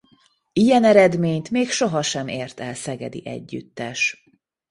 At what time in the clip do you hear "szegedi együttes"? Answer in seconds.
2.73-4.27